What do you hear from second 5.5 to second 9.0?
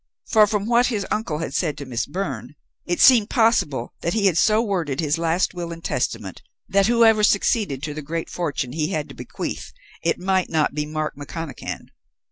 will and testament, that whoever succeeded to the great fortune he